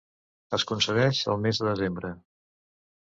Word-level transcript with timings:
Es 0.57 0.63
concedeix 0.71 1.21
al 1.35 1.39
mes 1.43 1.63
de 1.65 1.69
desembre. 1.71 2.13